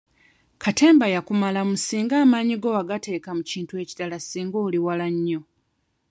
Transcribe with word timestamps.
Katemba 0.63 1.05
yakumalamu 1.15 1.75
singa 1.85 2.15
amaanyi 2.23 2.55
go 2.57 2.61
gonna 2.67 2.77
wagateeka 2.79 3.29
mu 3.37 3.43
kintu 3.51 3.73
ekirala 3.83 4.17
singa 4.29 4.57
oli 4.65 4.79
wala 4.85 5.07
nnyo. 5.15 5.39